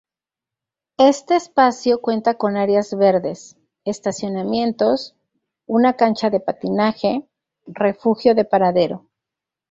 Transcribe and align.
Este 0.97 1.35
espacio 1.35 2.01
cuenta 2.01 2.33
con 2.33 2.57
áreas 2.57 2.97
verdes, 2.97 3.55
estacionamientos, 3.85 5.15
una 5.67 5.93
cancha 5.95 6.31
de 6.31 6.39
patinaje, 6.39 7.29
refugio 7.67 8.33
de 8.33 8.43
paradero. 8.45 9.07